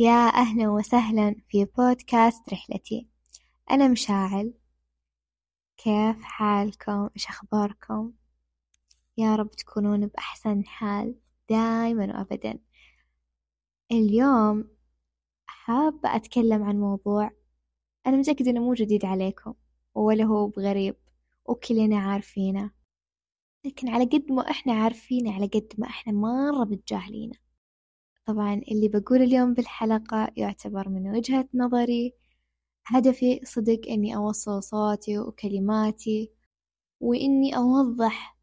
[0.00, 3.08] يا أهلا وسهلا في بودكاست رحلتي.
[3.70, 4.54] أنا مشاعل.
[5.76, 8.12] كيف حالكم؟ إيش أخباركم؟
[9.16, 11.14] يا رب تكونون بأحسن حال
[11.50, 12.58] دايما وأبدا.
[13.92, 14.68] اليوم
[15.46, 17.30] حابة أتكلم عن موضوع
[18.06, 19.54] أنا متأكدة إنه مو جديد عليكم
[19.94, 20.96] ولا هو بغريب
[21.44, 22.70] وكلنا عارفينه.
[23.64, 27.49] لكن على قد ما إحنا عارفينه على قد ما إحنا مرة متجاهلينه.
[28.26, 32.14] طبعا اللي بقول اليوم بالحلقة يعتبر من وجهة نظري
[32.86, 36.30] هدفي صدق إني أوصل صوتي وكلماتي
[37.00, 38.36] وإني أوضح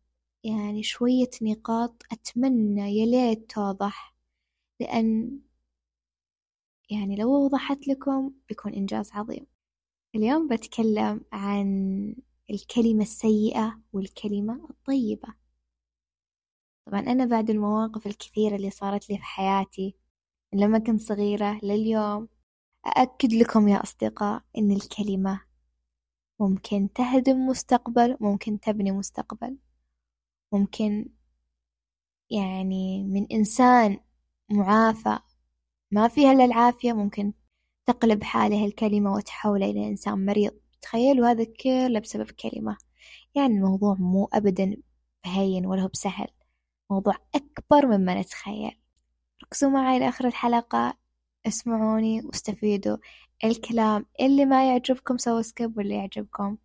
[0.43, 4.15] يعني شوية نقاط أتمنى يليت توضح
[4.79, 5.39] لأن
[6.89, 9.45] يعني لو وضحت لكم بيكون إنجاز عظيم.
[10.15, 12.15] اليوم بتكلم عن
[12.49, 15.27] الكلمة السيئة والكلمة الطيبة.
[16.87, 19.95] طبعا أنا بعد المواقف الكثيرة اللي صارت لي في حياتي
[20.53, 22.27] لما كنت صغيرة لليوم
[22.87, 25.41] أأكد لكم يا أصدقاء إن الكلمة
[26.39, 29.57] ممكن تهدم مستقبل ممكن تبني مستقبل.
[30.53, 31.09] ممكن
[32.29, 33.99] يعني من إنسان
[34.51, 35.19] معافى
[35.91, 37.33] ما فيها إلا العافية ممكن
[37.85, 40.51] تقلب حاله الكلمة وتحوله إلى إنسان مريض.
[40.81, 42.77] تخيلوا هذا كله بسبب كلمة.
[43.35, 44.77] يعني الموضوع مو أبدا
[45.25, 46.36] بهين ولا هو بسهل.
[46.89, 48.79] موضوع أكبر مما نتخيل.
[49.43, 50.97] ركزوا معي لآخر الحلقة
[51.47, 52.97] اسمعوني واستفيدوا.
[53.43, 56.57] الكلام اللي ما يعجبكم سووا سكيب واللي يعجبكم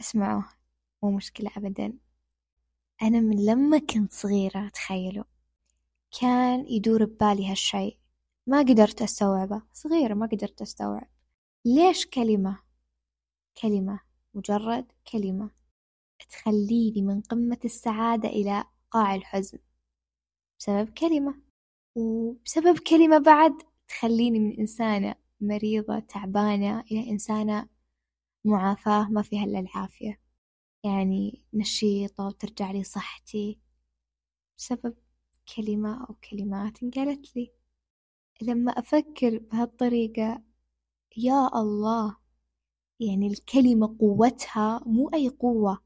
[0.00, 0.44] اسمعوه
[1.02, 1.98] مو مشكلة أبدا.
[3.02, 5.24] أنا من لما كنت صغيرة تخيلوا
[6.20, 8.00] كان يدور ببالي هالشي
[8.46, 9.62] ما قدرت أستوعبه.
[9.72, 11.08] صغيرة ما قدرت أستوعب.
[11.64, 12.58] ليش كلمة؟
[13.62, 14.00] كلمة
[14.34, 15.50] مجرد كلمة.
[16.30, 19.58] تخليني من قمة السعادة إلى قاع الحزن
[20.60, 21.34] بسبب كلمة
[21.96, 23.52] وبسبب كلمة بعد
[23.88, 27.68] تخليني من إنسانة مريضة تعبانة إلى إنسانة
[28.44, 30.20] معافاة ما فيها إلا العافية.
[30.84, 33.60] يعني نشيطة وترجع لي صحتي
[34.58, 34.94] بسبب
[35.56, 37.52] كلمة أو كلمات انقالت لي.
[38.42, 40.42] لما أفكر بهالطريقة
[41.16, 42.16] يا الله!
[43.00, 45.78] يعني الكلمة قوتها مو أي قوة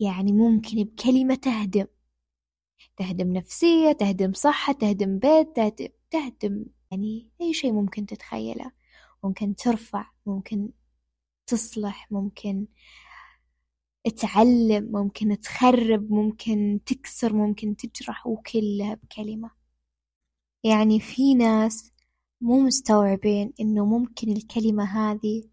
[0.00, 1.86] يعني ممكن بكلمة تهدم.
[2.96, 5.58] تهدم نفسية تهدم صحة تهدم بيت
[6.10, 8.72] تهدم, يعني أي شيء ممكن تتخيله.
[9.24, 10.70] ممكن ترفع ممكن
[11.46, 12.66] تصلح ممكن
[14.16, 19.50] تعلم ممكن تخرب ممكن تكسر ممكن تجرح وكلها بكلمة.
[20.64, 21.92] يعني في ناس
[22.40, 25.44] مو مستوعبين إنه ممكن الكلمة هذه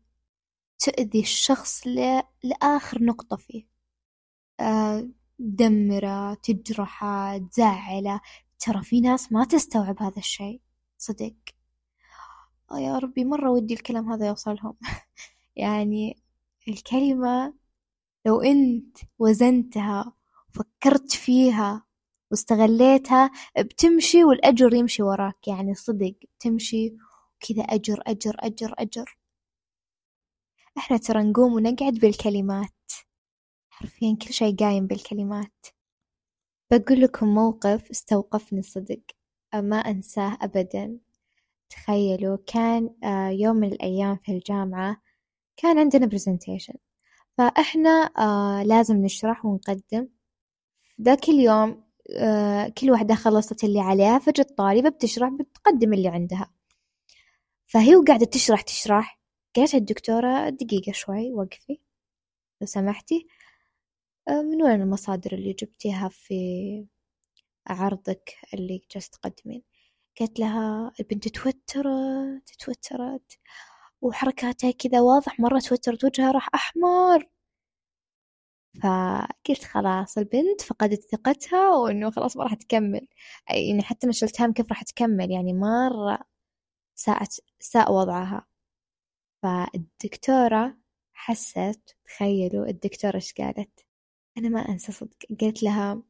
[0.80, 1.88] تؤذي الشخص
[2.44, 3.68] لآخر نقطة فيه.
[4.60, 8.22] آه، تدمره تجرحة تزعله
[8.60, 10.62] ترى في ناس ما تستوعب هذا الشيء.
[10.98, 11.34] صدق.
[12.72, 14.74] آه يا ربي مرة ودي الكلام هذا يوصلهم.
[15.56, 16.18] يعني
[16.68, 17.54] الكلمة
[18.26, 20.14] لو أنت وزنتها
[20.50, 21.84] وفكرت فيها
[22.32, 25.48] واستغليتها بتمشي والأجر يمشي وراك.
[25.48, 26.96] يعني صدق تمشي
[27.38, 29.18] وكذا أجر أجر أجر أجر.
[30.78, 32.70] إحنا ترى نقوم ونقعد بالكلمات.
[33.84, 35.66] حرفيا كل شي قايم بالكلمات.
[36.72, 39.02] بقول لكم موقف استوقفني صدق
[39.54, 40.98] ما أنساه أبدا.
[41.70, 45.02] تخيلوا كان آه، يوم من الأيام في الجامعة
[45.58, 46.76] كان عندنا presentation.
[47.38, 50.08] فإحنا آه، لازم نشرح ونقدم.
[51.02, 51.84] ذاك اليوم
[52.18, 56.52] آه، كل واحدة خلصت اللي عليها فجت طالبة بتشرح بتقدم اللي عندها.
[57.66, 59.20] فهي وقاعدة تشرح تشرح.
[59.56, 61.80] قالت الدكتورة دقيقة شوي وقفي.
[62.62, 63.28] لو سمحتي.
[64.30, 66.86] من وين المصادر اللي جبتيها في
[67.68, 69.64] عرضك اللي جالسة تقدمين؟
[70.20, 73.40] قالت لها البنت توترت توترت
[74.02, 77.30] وحركاتها كذا واضح مرة توترت وجهها راح أحمر.
[78.84, 83.08] فقلت خلاص البنت فقدت ثقتها وإنه خلاص ما راح تكمل.
[83.50, 86.20] يعني حتى أنا شلت هم كيف راح تكمل يعني مرة
[86.96, 87.30] ساءت
[87.60, 88.48] ساء وضعها.
[89.44, 90.78] فالدكتورة
[91.14, 93.86] حست تخيلوا الدكتورة إيش قالت؟
[94.38, 96.04] أنا ما أنسى صدق قلت لها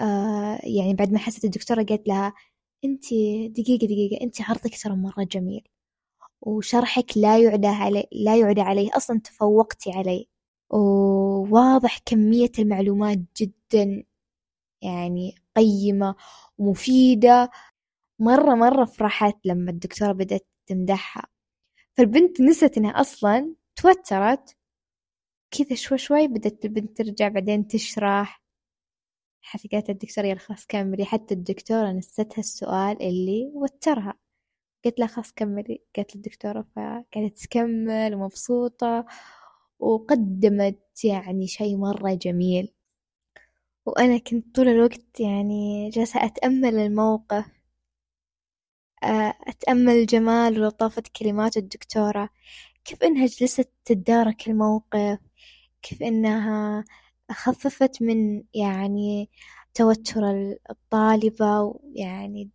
[0.00, 2.34] آه يعني بعد ما حست الدكتورة قالت لها
[2.84, 3.04] أنت
[3.50, 5.68] دقيقة دقيقة أنت عرضك ترى مرة جميل
[6.42, 10.28] وشرحك لا يعلى علي لا يعلى عليه أصلا تفوقتي علي
[10.70, 14.04] وواضح كمية المعلومات جدا
[14.82, 16.16] يعني قيمة
[16.58, 17.50] ومفيدة.
[18.20, 21.26] مرة مرة فرحت لما الدكتورة بدأت تمدحها.
[21.98, 24.56] فالبنت نست إنها أصلا توترت
[25.58, 28.42] كذا شوي شوي بدأت البنت ترجع بعدين تشرح.
[29.40, 31.04] حتى قالت الدكتورة يلا خلاص كملي.
[31.04, 34.14] حتى الدكتورة نستها السؤال اللي وترها.
[34.84, 35.82] قلت لها خلاص كملي.
[35.96, 39.06] قالت الدكتورة فقعدت تكمل ومبسوطة
[39.78, 42.72] وقدمت يعني شي مرة جميل.
[43.86, 47.46] وأنا كنت طول الوقت يعني جالسة أتأمل الموقف.
[49.02, 52.28] آه، أتأمل جمال ولطافة كلمات الدكتورة.
[52.84, 55.25] كيف إنها جلست تتدارك الموقف؟
[55.88, 56.84] كيف إنها
[57.32, 59.30] خففت من يعني
[59.74, 62.50] توتر الطالبة ويعني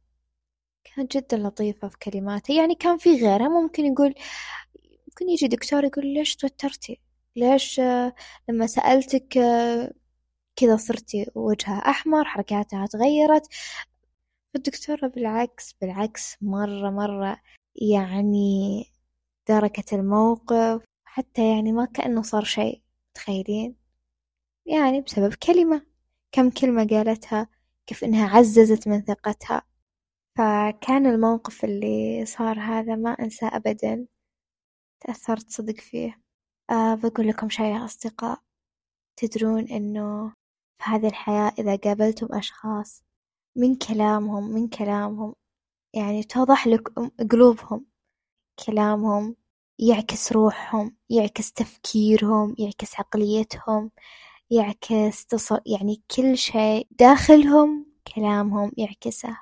[0.83, 2.55] كانت جدا لطيفة في كلماتها.
[2.55, 4.15] يعني كان في غيرها ممكن يقول
[5.07, 7.01] ممكن يجي دكتور يقول ليش توترتي؟
[7.35, 7.81] ليش
[8.49, 9.39] لما سألتك
[10.55, 13.47] كذا صرتي وجهها أحمر حركاتها تغيرت؟
[14.55, 17.37] الدكتورة بالعكس بالعكس مرة مرة
[17.75, 18.85] يعني
[19.49, 22.81] دركت الموقف حتى يعني ما كأنه صار شيء.
[23.13, 23.75] تخيلين
[24.65, 25.85] يعني بسبب كلمة.
[26.31, 27.49] كم كلمة قالتها
[27.87, 29.61] كيف إنها عززت من ثقتها.
[30.37, 34.07] فكان الموقف اللي صار هذا ما أنسى أبدا.
[35.01, 36.21] تأثرت صدق فيه.
[36.71, 38.39] أه بقول لكم شي يا أصدقاء.
[39.17, 40.29] تدرون إنه
[40.79, 43.03] في هذه الحياة إذا قابلتم أشخاص
[43.57, 45.35] من كلامهم من كلامهم
[45.95, 46.89] يعني توضح لك
[47.31, 47.85] قلوبهم.
[48.67, 49.35] كلامهم
[49.81, 53.91] يعكس روحهم يعكس تفكيرهم يعكس عقليتهم
[54.51, 55.51] يعكس تص...
[55.65, 57.85] يعني كل شيء داخلهم
[58.15, 59.37] كلامهم يعكسه.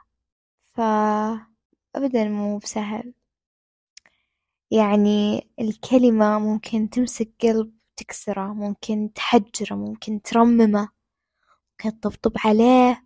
[0.74, 3.14] فأبدا مو بسهل.
[4.72, 10.90] يعني الكلمة ممكن تمسك قلب تكسره ممكن تحجره ممكن ترممه
[11.72, 13.06] ممكن تطبطب عليه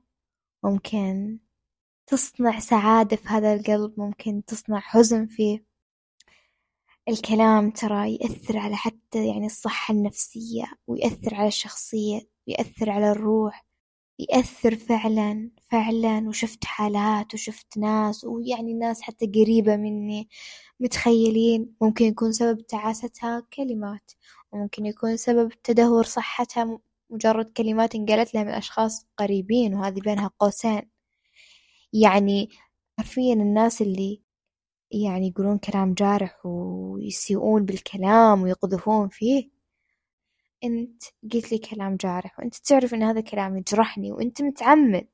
[0.64, 1.40] ممكن
[2.08, 5.73] تصنع سعادة في هذا القلب ممكن تصنع حزن فيه.
[7.10, 13.66] الكلام ترى يأثر على حتى يعني الصحة النفسية ويأثر على الشخصية ويأثر على الروح
[14.20, 16.28] يأثر فعلا فعلا.
[16.30, 20.30] وشفت حالات وشفت ناس ويعني ناس حتى قريبة مني
[20.80, 21.76] متخيلين.
[21.82, 24.12] ممكن يكون سبب تعاستها كلمات
[24.52, 26.80] وممكن يكون سبب تدهور صحتها
[27.10, 30.82] مجرد كلمات انقالت لها من أشخاص قريبين وهذه بينها قوسين.
[31.94, 32.50] يعني
[33.00, 34.22] حرفيا الناس اللي
[34.94, 39.50] يعني يقولون كلام جارح ويسيئون بالكلام ويقذفون فيه.
[40.64, 41.04] أنت
[41.34, 45.08] قلت لي كلام جارح وأنت تعرف أن هذا كلام يجرحني وأنت متعمد.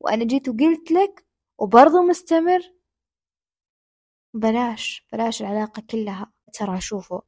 [0.00, 1.26] وأنا جيت وقلت لك
[1.58, 2.60] وبرضه مستمر.
[4.34, 6.32] بلاش بلاش العلاقة كلها.
[6.52, 7.20] ترى شوفوا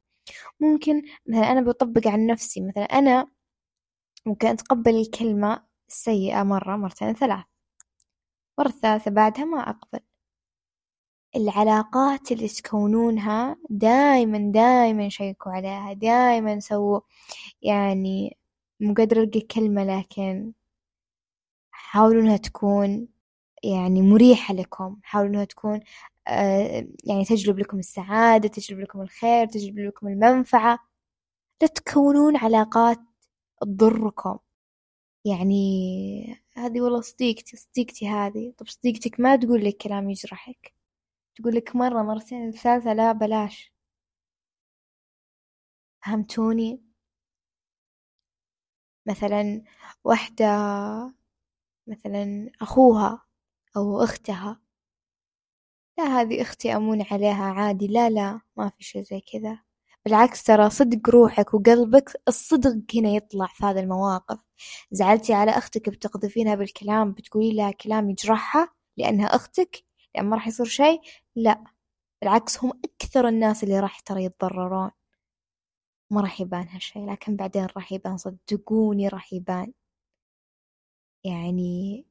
[0.59, 3.27] ممكن مثلا أنا بطبق عن نفسي مثلا أنا
[4.25, 7.45] ممكن أتقبل الكلمة السيئة مرة مرتين ثلاث.
[8.59, 9.99] مرة الثالثة بعدها ما أقبل.
[11.35, 16.99] العلاقات اللي تكونونها دايما دايما شيكوا عليها دايما سووا.
[17.61, 18.37] يعني
[18.79, 20.53] مو قادرة ألقى كلمة لكن
[21.71, 23.07] حاولوا إنها تكون
[23.63, 24.99] يعني مريحة لكم.
[25.03, 25.79] حاولوا إنها تكون
[26.27, 30.79] آه يعني تجلب لكم السعادة تجلب لكم الخير تجلب لكم المنفعة.
[31.61, 32.99] لا تكونون علاقات
[33.61, 34.37] تضركم.
[35.25, 38.53] يعني هذه والله صديقتي صديقتي هذه.
[38.57, 40.73] طب صديقتك ما تقول لك كلام يجرحك.
[41.35, 43.73] تقول لك مرة مرتين الثالثة لا بلاش.
[46.05, 46.83] فهمتوني؟
[49.05, 49.63] مثلا
[50.03, 50.45] واحدة
[51.87, 53.25] مثلا أخوها
[53.77, 54.61] أو أختها.
[55.97, 57.87] لا هذه أختي أمون عليها عادي.
[57.87, 59.59] لا لا ما في شي زي كذا.
[60.05, 64.39] بالعكس ترى صدق روحك وقلبك الصدق هنا يطلع في هذه المواقف.
[64.91, 70.65] زعلتي على أختك بتقذفينها بالكلام بتقولي لها كلام يجرحها لأنها أختك؟ لأن ما راح يصير
[70.65, 71.01] شيء؟
[71.35, 71.63] لا
[72.21, 74.91] بالعكس هم أكثر الناس اللي راح ترى يتضررون.
[76.11, 79.73] ما راح يبان هالشي لكن بعدين راح يبان صدقوني راح يبان.
[81.23, 82.05] يعني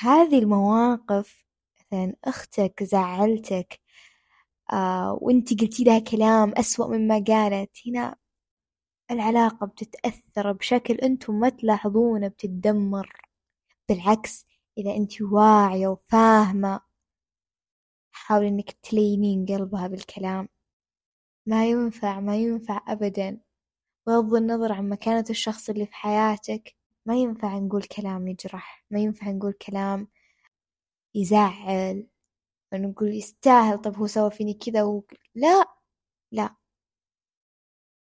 [0.00, 1.44] هذه المواقف
[1.80, 3.80] مثلا أختك زعلتك
[4.72, 8.16] آه وانتي قلتي لها كلام أسوأ مما قالت هنا
[9.10, 13.12] العلاقة بتتأثر بشكل أنتم ما تلاحظونه بتتدمر.
[13.88, 14.45] بالعكس
[14.78, 16.80] إذا انتي واعية وفاهمة
[18.12, 20.48] حاولي إنك تلينين قلبها بالكلام.
[21.46, 23.40] ما ينفع ما ينفع أبدا.
[24.06, 29.30] بغض النظر عن مكانة الشخص اللي في حياتك ما ينفع نقول كلام يجرح ما ينفع
[29.30, 30.08] نقول كلام
[31.14, 32.08] يزعل
[32.74, 35.04] نقول يستاهل طب هو سوى فيني كذا و...
[35.34, 35.64] لا
[36.32, 36.56] لا.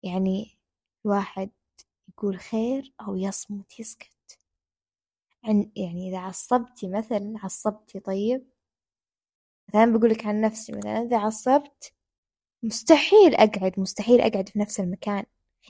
[0.02, 0.58] يعني
[1.06, 1.50] الواحد
[2.08, 4.21] يقول خير أو يصمت يسكت.
[5.44, 8.46] عن يعني إذا عصبتي مثلا عصبتي طيب
[9.68, 11.92] مثلا بقولك عن نفسي مثلا إذا عصبت
[12.62, 15.24] مستحيل أقعد مستحيل أقعد في نفس المكان.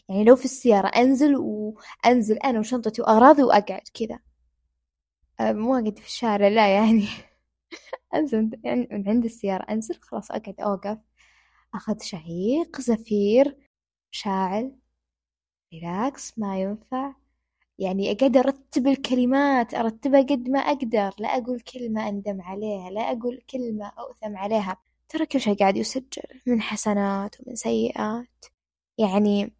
[0.09, 4.19] يعني لو في السيارة أنزل وأنزل أنا وشنطتي وأغراضي وأقعد كذا.
[5.41, 7.07] مو أقعد في الشارع لا يعني.
[8.14, 8.50] أنزل
[8.93, 10.99] من عند السيارة أنزل خلاص أقعد أوقف.
[11.75, 13.57] أخذ شهيق زفير
[14.11, 14.73] شاعل
[15.75, 17.14] ريلاكس ما ينفع.
[17.79, 23.43] يعني أقعد أرتب الكلمات أرتبها قد ما أقدر لا أقول كلمة أندم عليها لا أقول
[23.50, 24.76] كلمة أؤثم عليها.
[25.09, 28.45] ترى كل شي قاعد يسجل من حسنات ومن سيئات.
[28.99, 29.52] يعني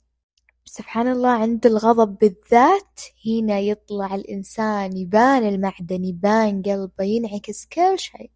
[0.65, 8.31] سبحان الله عند الغضب بالذات هنا يطلع الإنسان يبان المعدن يبان قلبه ينعكس كل شيء.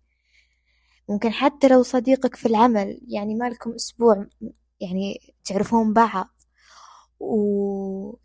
[1.08, 4.26] ممكن حتى لو صديقك في العمل يعني ما لكم أسبوع
[4.80, 6.28] يعني تعرفون بعض.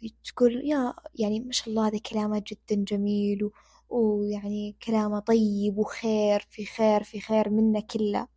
[0.04, 3.52] وتقول يا يعني ما شاء الله هذا كلامه جدا جميل و...
[3.90, 8.28] ويعني كلامه طيب وخير في خير في خير منه كله.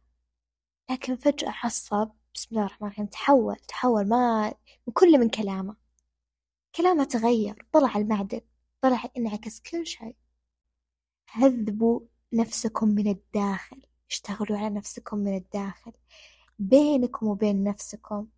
[0.91, 4.55] لكن فجأة حصب بسم الله الرحمن الرحيم تحول تحول ما
[4.95, 5.77] كل من كلامه.
[6.77, 8.41] كلامه تغير طلع المعدن
[8.81, 10.17] طلع انعكس كل شيء.
[11.33, 12.01] هذبوا
[12.33, 15.93] نفسكم من الداخل اشتغلوا على نفسكم من الداخل.
[16.59, 18.29] بينكم وبين نفسكم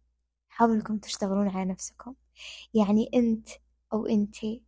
[0.48, 2.14] حاولوا انكم تشتغلون على نفسكم.
[2.74, 3.48] يعني أنت
[3.92, 4.62] أو انتي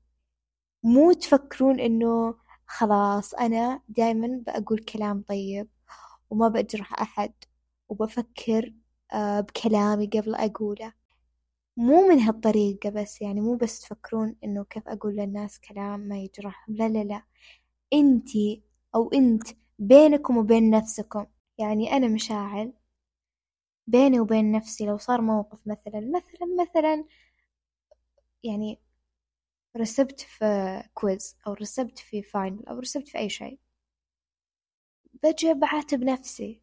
[0.84, 2.34] مو تفكرون إنه
[2.66, 5.68] خلاص أنا دايما بقول كلام طيب
[6.30, 7.32] وما بجرح أحد
[7.88, 8.74] وبفكر
[9.12, 10.92] آه، بكلامي قبل أقوله.
[11.76, 16.76] مو من هالطريقة بس يعني مو بس تفكرون إنه كيف أقول للناس كلام ما يجرحهم.
[16.76, 17.22] لا لا لا.
[17.94, 18.62] انتي
[18.94, 19.48] أو أنت
[19.78, 21.26] بينكم وبين نفسكم.
[21.58, 22.72] يعني أنا مشاعل
[23.86, 27.04] بيني وبين نفسي لو صار موقف مثلا مثلا مثلا
[28.44, 28.78] يعني
[29.76, 33.58] رسبت في quiz أو رسبت في final أو رسبت في أي شيء.
[35.22, 36.60] بجي بعاتب نفسي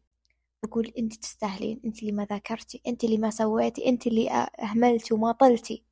[0.62, 4.30] بقول أنت تستاهلين أنت اللي ما ذاكرتي أنت اللي ما سويتي أنت اللي
[4.62, 5.84] أهملتي وماطلتي.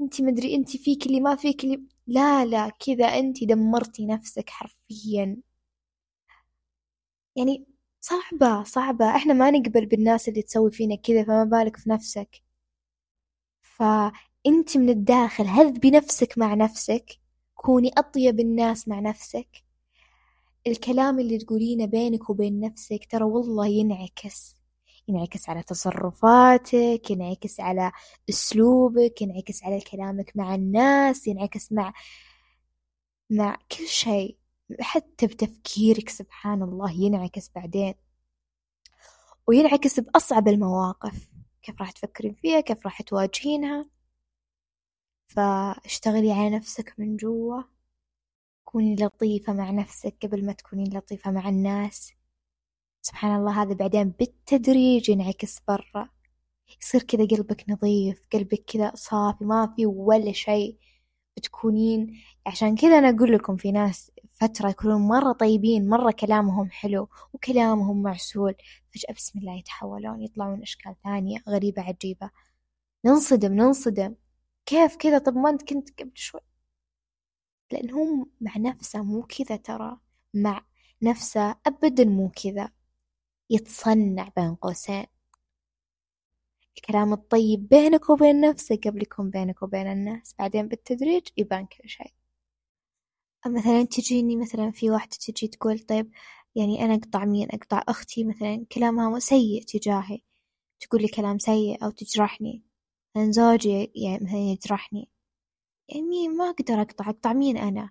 [0.00, 5.36] أنت مدري أنت فيك اللي ما فيك اللي لا لا كذا أنت دمرتي نفسك حرفيا.
[7.36, 7.66] يعني
[8.00, 9.16] صعبة صعبة.
[9.16, 12.42] إحنا ما نقبل بالناس اللي تسوي فينا كذا فما بالك في نفسك.
[13.80, 17.18] فأنت من الداخل هذبي نفسك مع نفسك؟
[17.54, 19.64] كوني أطيب الناس مع نفسك.
[20.66, 24.56] الكلام اللي تقولينه بينك وبين نفسك ترى والله ينعكس.
[25.08, 27.92] ينعكس على تصرفاتك ينعكس على
[28.30, 31.92] أسلوبك ينعكس على كلامك مع الناس ينعكس مع
[33.30, 34.36] مع كل شيء.
[34.80, 37.94] حتى بتفكيرك سبحان الله ينعكس بعدين.
[39.46, 41.29] وينعكس بأصعب المواقف.
[41.62, 43.90] كيف راح تفكرين فيها كيف راح تواجهينها.
[45.26, 47.62] فاشتغلي على نفسك من جوا.
[48.64, 52.12] كوني لطيفة مع نفسك قبل ما تكونين لطيفة مع الناس.
[53.02, 56.08] سبحان الله هذا بعدين بالتدريج ينعكس برا.
[56.82, 60.78] يصير كذا قلبك نظيف قلبك كذا صافي ما في ولا شيء.
[61.36, 67.08] بتكونين عشان كذا أنا أقول لكم في ناس فترة يكونون مرة طيبين مرة كلامهم حلو
[67.32, 68.54] وكلامهم معسول
[68.94, 72.30] فجأة بسم الله يتحولون يطلعون أشكال ثانية غريبة عجيبة.
[73.04, 74.14] ننصدم ننصدم.
[74.66, 76.40] كيف كذا؟ طب ما أنت كنت قبل شوي.
[77.72, 79.98] لأنهم مع نفسه مو كذا ترى
[80.34, 80.64] مع
[81.02, 82.70] نفسه أبدا مو كذا.
[83.50, 85.06] يتصنع بين قوسين.
[86.80, 90.34] الكلام الطيب بينك وبين نفسك قبل يكون بينك وبين الناس.
[90.38, 92.12] بعدين بالتدريج يبان كل شيء.
[93.46, 96.10] مثلا تجيني مثلا في واحدة تجي تقول طيب
[96.54, 98.66] يعني أنا أقطع مين؟ أقطع أختي مثلا.
[98.72, 100.20] كلامها سيء تجاهي.
[100.80, 102.62] تقول لي كلام سيء أو تجرحني.
[103.16, 105.08] مثلا زوجي يعني مثلا يجرحني.
[105.88, 107.10] يعني مين ما أقدر أقطع.
[107.10, 107.90] أقطع مين أنا؟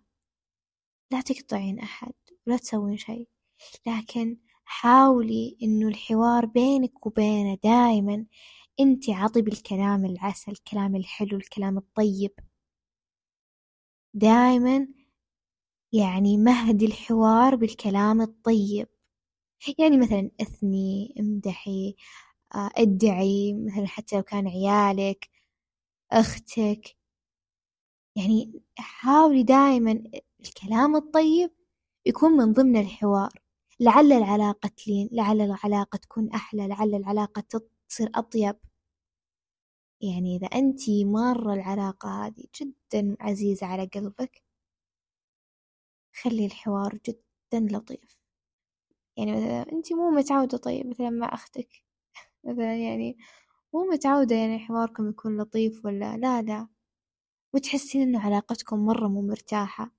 [1.11, 2.13] لا تقطعين أحد.
[2.47, 3.27] ولا تسوين شيء.
[3.87, 8.25] لكن حاولي إنه الحوار بينك وبينه دائما
[8.79, 12.31] أنت عطي بالكلام العسل الكلام الحلو الكلام الطيب.
[14.13, 14.87] دائما
[15.93, 18.87] يعني مهدي الحوار بالكلام الطيب.
[19.79, 21.95] يعني مثلا اثني امدحي
[22.55, 25.29] آه، ادعي مثلا حتى لو كان عيالك
[26.11, 26.97] أختك.
[28.15, 30.03] يعني حاولي دائما
[30.41, 31.51] الكلام الطيب
[32.05, 33.31] يكون من ضمن الحوار.
[33.79, 37.43] لعل العلاقة تلين لعل العلاقة تكون أحلى لعل العلاقة
[37.89, 38.55] تصير أطيب.
[40.01, 44.43] يعني إذا أنتي مرة العلاقة هذه جدا عزيزة على قلبك
[46.21, 48.17] خلي الحوار جدا لطيف.
[49.17, 51.69] يعني مثلا أنتي مو متعودة طيب مثلا مع أختك.
[52.45, 53.17] مثلا يعني
[53.73, 56.67] مو متعودة يعني حواركم يكون لطيف ولا لا لا.
[57.55, 59.91] وتحسين إنه علاقتكم مرة مو مرتاحة.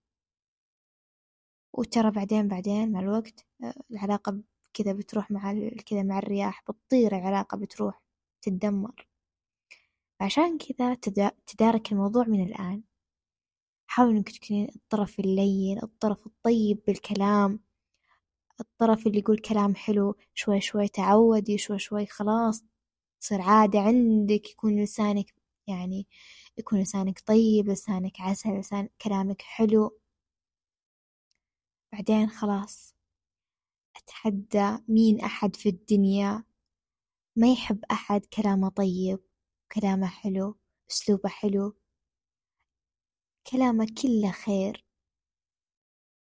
[1.72, 4.40] وترى بعدين بعدين مع الوقت آه، العلاقة
[4.74, 5.54] كذا بتروح مع
[5.86, 8.02] كذا مع الرياح بتطير العلاقة بتروح
[8.42, 9.09] تتدمر.
[10.20, 10.94] عشان كذا
[11.46, 12.82] تدارك الموضوع من الآن.
[13.90, 17.60] حاول إنك تكونين الطرف اللين الطرف الطيب بالكلام
[18.60, 22.64] الطرف اللي يقول كلام حلو شوي شوي تعودي شوي شوي خلاص
[23.20, 25.34] تصير عادة عندك يكون لسانك
[25.68, 26.06] يعني
[26.58, 29.98] يكون لسانك طيب لسانك عسل لسان كلامك حلو.
[31.92, 32.94] بعدين خلاص
[33.96, 36.44] أتحدى مين أحد في الدنيا؟
[37.36, 39.29] ما يحب أحد كلامه طيب.
[39.72, 40.56] كلامه حلو
[40.90, 41.74] أسلوبه حلو
[43.46, 44.84] كلامه كله خير.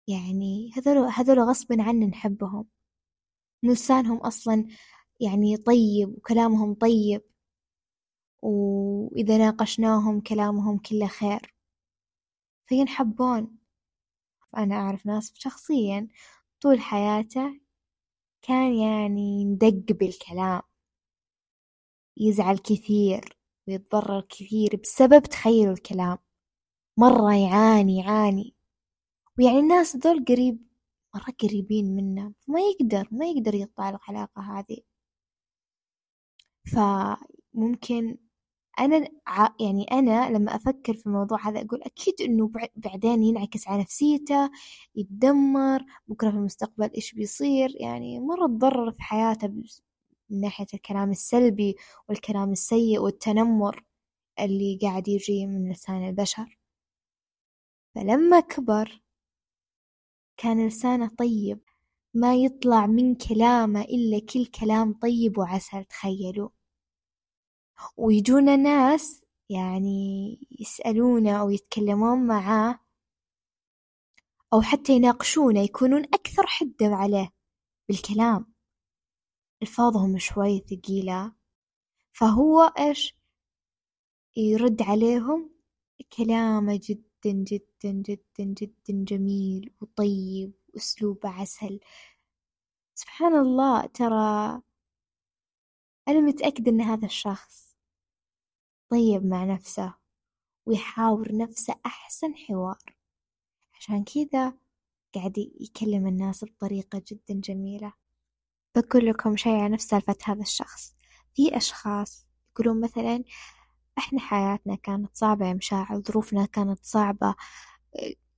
[0.08, 2.66] يعني هذول هذول غصبٍ عنّا نحبهم،
[3.64, 4.66] لسانهم أصلًا
[5.20, 7.24] يعني طيب وكلامهم طيب،
[8.42, 11.54] وإذا ناقشناهم كلامهم كله خير،
[12.68, 13.58] فينحبون،
[14.58, 16.08] أنا أعرف ناس شخصيًا
[16.62, 17.62] طول حياته
[18.42, 20.62] كان يعني يندق بالكلام،
[22.18, 23.38] يزعل كثير
[23.68, 26.18] ويتضرر كثير بسبب تخيلوا الكلام،
[26.98, 28.56] مرة يعاني يعاني.
[29.40, 30.68] ويعني الناس ذول قريب
[31.16, 32.34] مرة قريبين منه.
[32.48, 34.86] ما يقدر ما يقدر يقطع العلاقة هذي
[36.74, 38.18] فممكن
[38.80, 39.08] أنا
[39.60, 44.50] يعني أنا لما أفكر في الموضوع هذا أقول أكيد إنه بعدين ينعكس على نفسيته
[44.96, 49.48] يتدمر بكرة في المستقبل إيش بيصير؟ يعني مرة تضرر في حياته
[50.32, 51.76] من ناحية الكلام السلبي
[52.10, 53.84] والكلام السيء والتنمر
[54.40, 56.60] اللي قاعد يجي من لسان البشر.
[57.96, 59.02] فلما كبر
[60.38, 61.60] كان لسانه طيب
[62.14, 66.50] ما يطلع من كلامه إلا كل كلام طيب وعسل تخيلوا.
[67.98, 72.80] ويجونا ناس يعني يسألونه أو يتكلمون معاه
[74.54, 77.30] أو حتى يناقشونه يكونون أكثر حدة عليه
[77.90, 78.51] بالكلام.
[79.62, 81.32] ألفاظهم شوي ثقيلة.
[82.14, 83.16] فهو إيش؟
[84.38, 85.50] يرد عليهم
[86.18, 91.80] كلامه جد جدًا جدًا جدًا جدًا جميل وطيب وأسلوبه عسل،
[92.96, 94.62] سبحان الله ترى
[96.08, 97.76] أنا متأكدة إن هذا الشخص
[98.90, 99.94] طيب مع نفسه
[100.68, 102.78] ويحاور نفسه أحسن حوار،
[103.76, 104.54] عشان كذا
[105.16, 107.94] قاعد يكلم الناس بطريقة جدًا جميلة،
[108.76, 110.96] بقول لكم شي عن نفس سالفة هذا الشخص،
[111.36, 113.24] في أشخاص يقولون مثلًا
[113.98, 117.36] إحنا حياتنا كانت صعبة يا مشاعر ظروفنا كانت صعبة.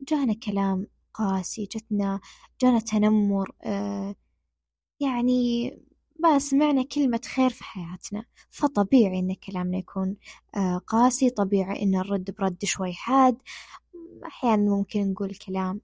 [0.09, 2.19] جانا كلام قاسي جتنا
[2.61, 3.51] جانا تنمر.
[4.99, 5.71] يعني
[6.19, 8.25] ما سمعنا كلمة خير في حياتنا.
[8.51, 10.17] فطبيعي إن كلامنا يكون
[10.87, 13.37] قاسي طبيعي إن نرد برد شوي حاد.
[14.25, 15.81] أحيانا ممكن نقول كلام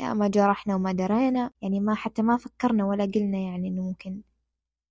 [0.00, 4.22] يا ما جرحنا وما درينا يعني ما حتى ما فكرنا ولا قلنا يعني إنه ممكن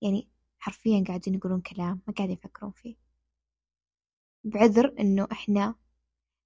[0.02, 2.96] يعني حرفيا قاعدين يقولون كلام ما قاعدين يفكرون فيه.
[4.44, 5.76] بعذر إنه إحنا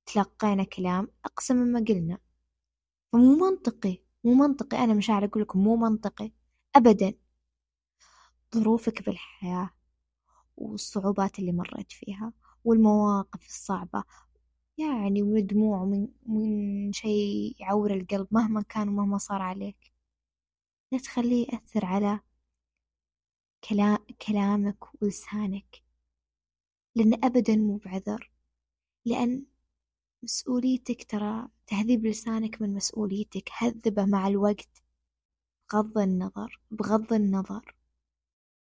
[0.06, 2.18] تلقينا كلام أقسى مما قلنا.
[3.14, 6.32] فمو منطقي مو منطقي أنا مشاعر أقول لكم مو منطقي
[6.76, 7.14] أبدا.
[8.56, 9.70] ظروفك بالحياة
[10.58, 14.04] والصعوبات اللي مريت فيها والمواقف الصعبة
[14.78, 19.94] يعني من دموع من من شيء يعور القلب مهما كان ومهما صار عليك.
[20.92, 22.20] لا تخليه يأثر على
[23.70, 25.84] كلام كلامك ولسانك
[26.96, 28.32] لأن أبدا مو بعذر.
[29.06, 29.46] لأن
[30.24, 33.50] مسؤوليتك ترى تهذيب لسانك من مسؤوليتك.
[33.58, 34.84] هذبه مع الوقت
[35.74, 37.76] بغض النظر بغض النظر.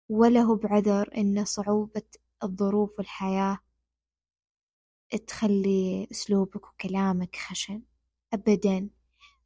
[0.08, 2.02] ولا هو بعذر إن صعوبة
[2.44, 3.58] الظروف والحياة
[5.16, 7.82] تخلي أسلوبك وكلامك خشن.
[8.32, 8.88] أبدا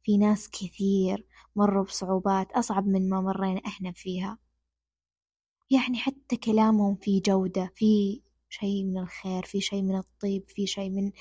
[0.03, 1.25] في ناس كثير
[1.55, 4.37] مروا بصعوبات أصعب من ما مرينا إحنا فيها.
[5.71, 10.89] يعني حتى كلامهم في جودة في شي من الخير في شي من الطيب في شي
[10.89, 11.11] من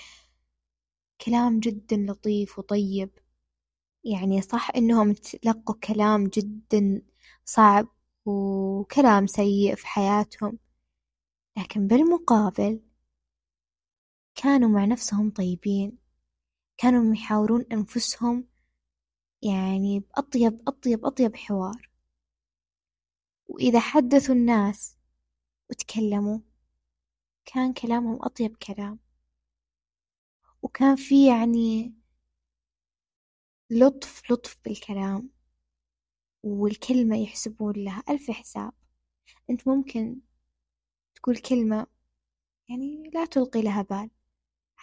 [1.26, 3.10] كلام جدا لطيف وطيب.
[4.04, 7.02] يعني صح إنهم تلقوا كلام جدا
[7.44, 7.88] صعب
[8.26, 10.58] وكلام سيء في حياتهم
[11.58, 12.80] لكن بالمقابل
[14.34, 15.98] كانوا مع نفسهم طيبين.
[16.78, 18.48] كانوا يحاورون أنفسهم
[19.42, 21.90] يعني بأطيب أطيب أطيب حوار.
[23.48, 24.96] وإذا حدثوا الناس
[25.70, 26.38] وتكلموا
[27.44, 28.98] كان كلامهم أطيب كلام.
[30.62, 31.94] وكان في يعني
[33.70, 35.30] لطف لطف بالكلام
[36.42, 38.72] والكلمة يحسبون لها ألف حساب.
[39.50, 40.20] أنت ممكن
[41.14, 41.86] تقول كلمة
[42.68, 44.10] يعني لا تلقي لها بال.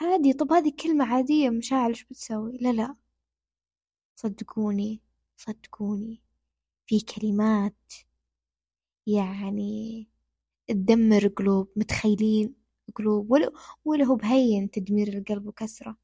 [0.02, 2.96] عادي طب هذه كلمة عادية مشاعر إيش بتسوي؟ لا لا.
[4.16, 5.02] صدقوني
[5.38, 6.22] صدقوني.
[6.88, 7.94] في كلمات
[9.08, 10.08] يعني
[10.68, 12.56] تدمر قلوب متخيلين؟
[12.96, 13.52] قلوب ولا,
[13.86, 15.98] ولا هو بهين تدمير القلب وكسرة.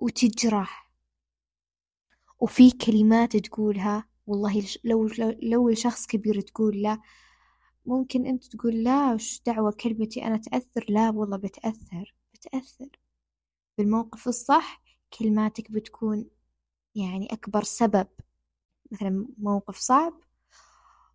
[0.00, 0.90] وتجرح.
[2.40, 7.02] وفي كلمات تقولها والله لو لو, لو الشخص كبير تقول له
[7.86, 12.14] ممكن أنت تقول لا وش دعوة كلمتي؟ أنا تأثر؟ لا والله بتأثر.
[12.42, 12.88] بتأثر
[13.78, 14.82] بالموقف الصح
[15.18, 16.30] كلماتك بتكون
[16.94, 18.06] يعني أكبر سبب.
[18.92, 20.14] مثلا موقف صعب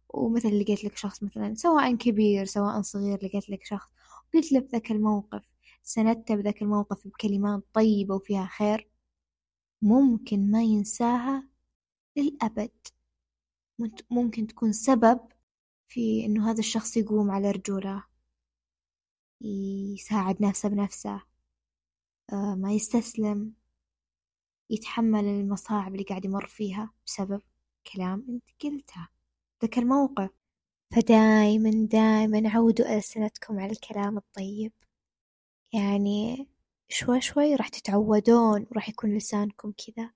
[0.09, 3.89] ومثلا لقيت لك شخص مثلا سواء كبير سواء صغير لقيت لك شخص
[4.33, 5.43] قلت له بذاك الموقف
[5.83, 8.89] سندته بذاك الموقف بكلمات طيبة وفيها خير
[9.81, 11.47] ممكن ما ينساها
[12.17, 12.71] للأبد.
[14.11, 15.19] ممكن تكون سبب
[15.87, 18.03] في إنه هذا الشخص يقوم على رجولة.
[19.41, 21.21] يساعد نفسه بنفسه
[22.33, 23.53] آه، ما يستسلم
[24.69, 27.41] يتحمل المصاعب اللي قاعد يمر فيها بسبب
[27.93, 29.07] كلام أنت قلته.
[29.61, 30.29] ذاك الموقف
[30.95, 34.73] فدايما دايما عودوا ألسنتكم على الكلام الطيب.
[35.73, 36.47] يعني
[36.89, 40.11] شوي شوي راح تتعودون وراح يكون لسانكم كذا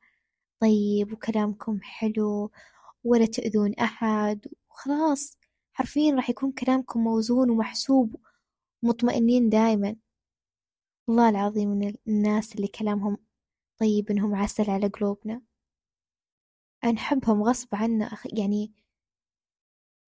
[0.59, 2.51] طيب وكلامكم حلو
[3.03, 4.47] ولا تؤذون أحد.
[4.69, 5.37] وخلاص
[5.73, 8.15] حرفيا راح يكون كلامكم موزون ومحسوب
[8.83, 9.95] ومطمئنين دايما.
[11.07, 13.17] والله العظيم من الناس اللي كلامهم
[13.79, 15.41] طيب إنهم عسل على قلوبنا.
[16.85, 18.73] نحبهم غصب عنا يعني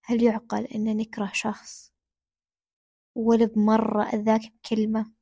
[0.06, 1.94] هل يعقل إن نكره شخص
[3.16, 5.14] ولا بمرة أذاك بكلمة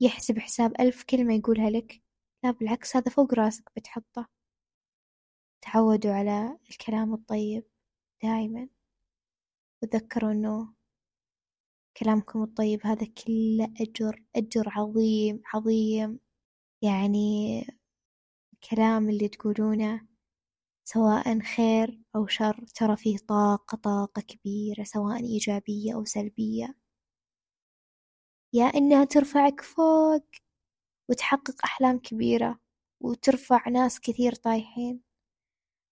[0.00, 2.02] يحسب حساب ألف كلمة يقولها لك؟
[2.44, 4.28] لا بالعكس هذا فوق راسك بتحطه.
[5.62, 7.64] تعودوا على الكلام الطيب
[8.22, 8.68] دائما
[9.82, 10.74] وتذكروا إنه
[11.96, 16.18] كلامكم الطيب هذا كله أجر أجر عظيم عظيم.
[16.82, 17.60] يعني
[18.54, 20.08] الكلام اللي تقولونه
[20.84, 26.76] سواء خير أو شر ترى فيه طاقة طاقة كبيرة سواء إيجابية أو سلبية.
[28.54, 30.24] يا إنها ترفعك فوق
[31.10, 32.60] وتحقق أحلام كبيرة
[33.00, 35.02] وترفع ناس كثير طايحين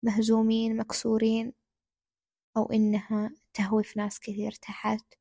[0.04, 1.52] مهزومين مكسورين
[2.56, 5.17] أو إنها تهوي في ناس كثير تحت.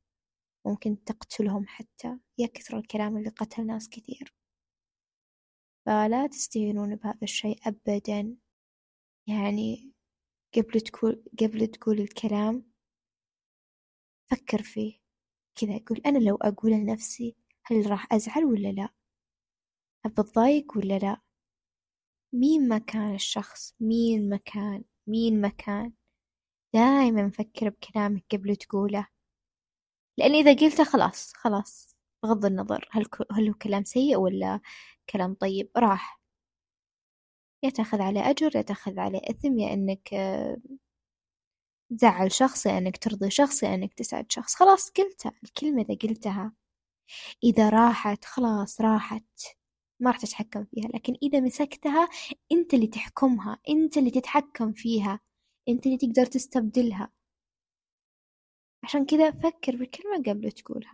[0.68, 4.34] ممكن تقتلهم حتى يا كثر الكلام اللي قتل ناس كثير.
[5.86, 8.38] فلا تستهينون بهذا الشيء أبدا.
[9.28, 9.94] يعني
[10.56, 12.72] قبل تقول قبل تقول الكلام
[14.32, 15.00] فكر فيه
[15.56, 18.90] كذا أقول أنا لو أقول لنفسي هل راح أزعل ولا لا؟
[20.06, 21.22] بتضايق ولا لا؟
[22.34, 25.94] مين ما كان الشخص؟ مين مكان؟ مين مكان؟
[26.74, 29.08] دائما فكر بكلامك قبل تقوله.
[30.18, 34.60] لأن إذا قلته خلاص خلاص بغض النظر هل هل هو كلام سيء ولا
[35.10, 36.22] كلام طيب راح.
[37.64, 40.10] يا تأخذ عليه أجر يا تأخذ عليه إثم يا إنك
[41.92, 44.56] تزعل شخص يا إنك ترضي شخص يا إنك تسعد شخص.
[44.56, 46.54] خلاص قلتها الكلمة إذا قلتها.
[47.44, 49.24] إذا راحت خلاص راحت.
[50.00, 50.88] ما راح تتحكم فيها.
[50.94, 52.10] لكن إذا مسكتها
[52.52, 55.20] أنت اللي تحكمها أنت اللي تتحكم فيها
[55.70, 57.10] أنت اللي تقدر تستبدلها.
[58.88, 60.94] عشان كذا فكر بالكلمة قبل تقولها.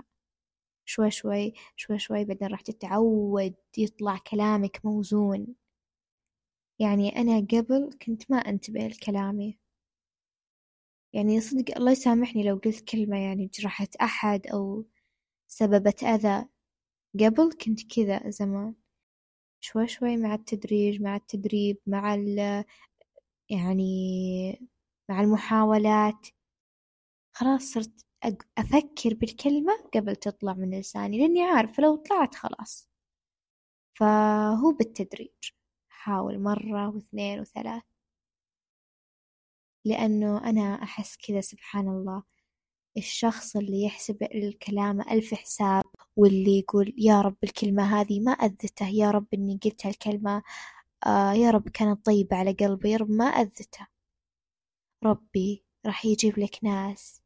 [0.86, 5.56] شوي شوي شوي شوي بعدين راح تتعود يطلع كلامك موزون.
[6.80, 9.58] يعني أنا قبل كنت ما أنتبه لكلامي.
[11.14, 14.86] يعني صدق الله يسامحني لو قلت كلمة يعني جرحت أحد أو
[15.48, 16.46] سببت أذى.
[17.20, 18.76] قبل كنت كذا زمان.
[19.62, 22.66] شوي شوي مع التدريج مع التدريب مع ال
[23.50, 24.70] يعني
[25.10, 26.28] مع المحاولات.
[27.34, 28.06] خلاص صرت
[28.58, 32.90] أفكر بالكلمة قبل تطلع من لساني لأني عارفة لو طلعت خلاص.
[34.00, 35.32] فهو بالتدريج
[35.90, 37.84] حاول مرة واثنين وثلاث.
[39.86, 42.24] لأنه أنا أحس كذا سبحان الله.
[42.98, 45.84] الشخص اللي يحسب الكلام ألف حساب
[46.18, 50.44] واللي يقول يا رب الكلمة هذه ما أذته يا رب إني قلت هالكلمة
[51.08, 53.88] آه يا رب كانت طيبة على قلبي يا رب ما أذته.
[55.04, 57.23] ربي راح يجيب لك ناس.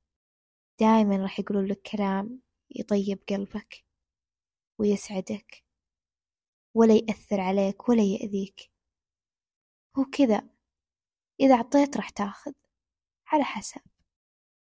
[0.80, 2.42] دايما راح يقولوا لك كلام
[2.76, 3.86] يطيب قلبك
[4.80, 5.64] ويسعدك
[6.76, 8.72] ولا يأثر عليك ولا يأذيك.
[9.98, 10.50] هو كذا.
[11.40, 12.52] إذا عطيت راح تاخذ.
[13.28, 13.82] على حسب.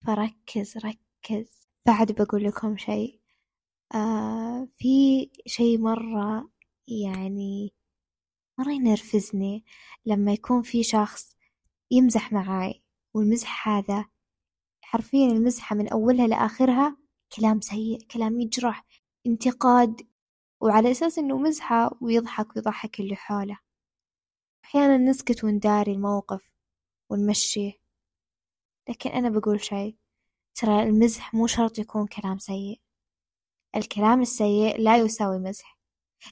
[0.07, 1.67] فركز ركز.
[1.85, 3.19] بعد بقول لكم شيء.
[3.95, 6.49] آه في شيء مرة
[6.87, 7.73] يعني
[8.59, 9.65] مرة ينرفزني
[10.05, 11.35] لما يكون في شخص
[11.91, 14.05] يمزح معاي والمزح هذا
[14.89, 16.97] حرفيا المزحة من أولها لآخرها
[17.37, 18.85] كلام سيء كلام يجرح
[19.27, 20.07] انتقاد
[20.61, 23.59] وعلى أساس إنه مزحة ويضحك ويضحك اللي حوله.
[24.65, 26.51] أحيانا نسكت ونداري الموقف
[27.09, 27.73] ونمشيه
[28.89, 29.97] لكن أنا بقول شي
[30.55, 32.81] ترى المزح مو شرط يكون كلام سيء.
[33.75, 35.79] الكلام السيء لا يساوي مزح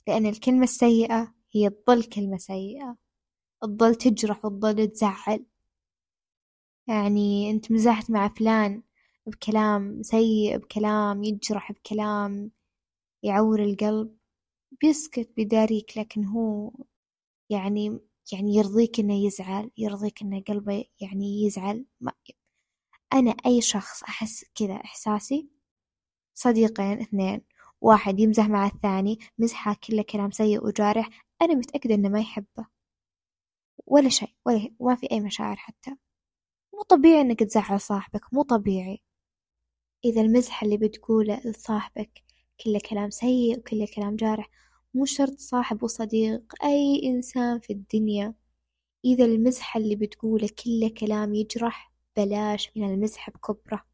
[0.07, 2.97] لأن الكلمة السيئة هي تظل كلمة سيئة.
[3.61, 5.45] تظل تجرح وتظل تزعل.
[6.87, 8.83] يعني أنت مزحت مع فلان
[9.27, 12.51] بكلام سيء بكلام يجرح بكلام
[13.23, 14.17] يعور القلب.
[14.81, 16.71] بيسكت بيداريك لكن هو
[17.49, 17.99] يعني
[18.33, 21.85] يعني يرضيك إنه يزعل يرضيك إنه قلبه يعني يزعل.
[22.01, 22.13] ما
[23.13, 25.49] أنا أي شخص أحس كذا إحساسي
[26.35, 27.41] صديقين اثنين
[27.81, 31.09] واحد يمزح مع الثاني مزحة كله كلام سيء وجارح
[31.41, 32.67] أنا متأكدة إنه ما يحبه.
[33.87, 36.06] ولا شيء ولا ما في أي مشاعر حتى.
[36.77, 39.01] مو طبيعي إنك تزعل صاحبك مو طبيعي.
[40.05, 42.23] إذا المزح اللي بتقوله لصاحبك
[42.63, 44.49] كله كلام سيء وكله كلام جارح
[44.93, 48.33] مو شرط صاحب وصديق أي إنسان في الدنيا.
[49.05, 53.85] إذا المزح اللي بتقوله كله كلام يجرح بلاش من المزح بكبرة.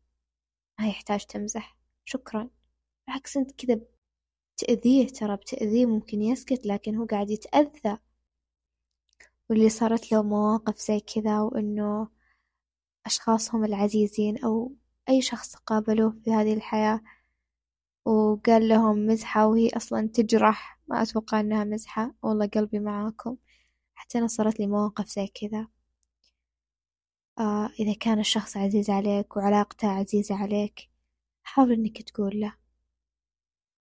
[0.80, 1.78] ما يحتاج تمزح.
[2.06, 2.50] شكرا.
[3.08, 3.82] بالعكس أنت كذا
[4.56, 7.98] بتأذيه ترى بتأذيه ممكن يسكت لكن هو قاعد يتأذى.
[9.50, 12.13] واللي صارت له مواقف زي كذا وإنه
[13.06, 14.72] أشخاصهم العزيزين أو
[15.10, 17.02] أي شخص قابلوه في هذه الحياة
[18.06, 20.80] وقال لهم مزحة وهي أصلا تجرح.
[20.88, 22.16] ما أتوقع إنها مزحة.
[22.22, 23.38] والله قلبي معاكم.
[23.96, 25.68] حتى أنا صارت لي مواقف زي كذا.
[27.40, 30.90] آه إذا كان الشخص عزيز عليك وعلاقته عزيزة عليك
[31.44, 32.56] حاول إنك تقول له.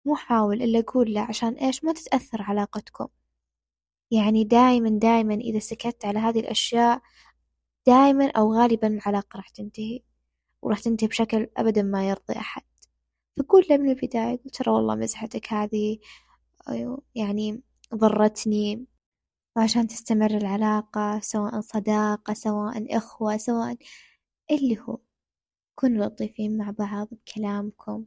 [0.06, 3.08] مو حاول إلا قول له عشان إيش؟ ما تتأثر علاقتكم.
[4.12, 7.02] يعني دايما دايما إذا سكت على هذه الأشياء
[7.88, 10.02] دايما أو غالبا العلاقة راح تنتهي
[10.62, 12.64] وراح تنتهي بشكل أبدا ما يرضي أحد.
[13.40, 16.00] فقول له من البداية قل ترى والله مزحتك هذه
[16.70, 17.62] أيوه، يعني
[17.96, 18.86] ضرتني.
[19.58, 23.78] وعشان تستمر العلاقة سواء صداقة سواء إخوة سواء
[24.52, 25.00] اللي هو
[25.76, 28.06] كونوا لطيفين مع بعض بكلامكم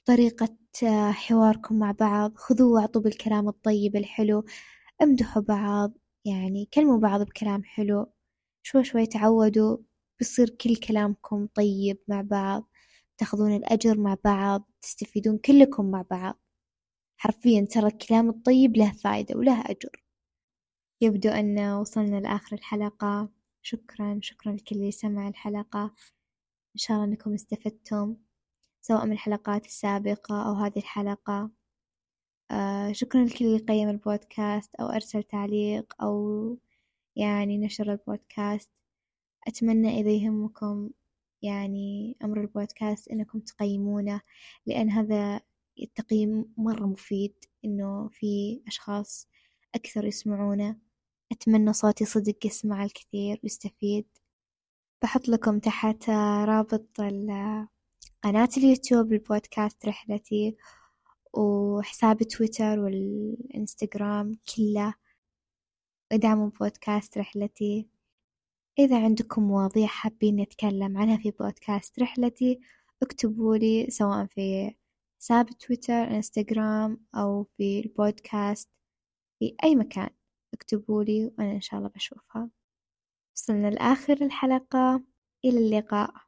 [0.00, 0.48] بطريقة
[1.12, 4.44] حواركم مع بعض خذوا واعطوا بالكلام الطيب الحلو
[5.02, 5.92] امدحوا بعض
[6.24, 8.12] يعني كلموا بعض بكلام حلو.
[8.66, 9.76] شوي شوي تعودوا
[10.18, 12.68] بيصير كل كلامكم طيب مع بعض
[13.18, 16.40] تاخذون الأجر مع بعض تستفيدون كلكم مع بعض.
[17.16, 20.04] حرفيا ترى الكلام الطيب له فايدة وله أجر.
[21.00, 23.28] يبدو أن وصلنا لآخر الحلقة.
[23.62, 25.84] شكرا شكرا لكل اللي سمع الحلقة.
[26.74, 28.16] إن شاء الله أنكم استفدتم
[28.82, 31.50] سواء من الحلقات السابقة أو هذه الحلقة.
[32.50, 36.58] آه شكرا لكل اللي قيم البودكاست أو أرسل تعليق أو
[37.16, 38.70] يعني نشر البودكاست.
[39.48, 40.90] أتمنى إذا يهمكم
[41.42, 44.20] يعني أمر البودكاست إنكم تقيمونه
[44.66, 45.40] لأن هذا
[45.82, 49.28] التقييم مرة مفيد إنه في أشخاص
[49.74, 50.76] أكثر يسمعونه.
[51.32, 54.06] أتمنى صوتي صدق يسمع الكثير ويستفيد.
[55.02, 57.00] بحط لكم تحت رابط
[58.22, 60.56] قناة اليوتيوب البودكاست رحلتي
[61.32, 64.94] وحساب تويتر والإنستغرام كله.
[66.12, 67.88] ادعموا بودكاست رحلتي.
[68.78, 72.60] إذا عندكم مواضيع حابين نتكلم عنها في بودكاست رحلتي
[73.02, 74.74] اكتبوا لي سواء في
[75.20, 78.70] حساب تويتر إنستغرام أو في البودكاست
[79.38, 80.10] في أي مكان.
[80.54, 82.50] اكتبوا لي وأنا إن شاء الله بشوفها.
[83.36, 85.02] وصلنا لآخر الحلقة.
[85.44, 86.25] إلى اللقاء.